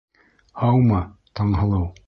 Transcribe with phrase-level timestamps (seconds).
[0.61, 1.03] Һаумы,
[1.41, 1.91] Таңһылыу!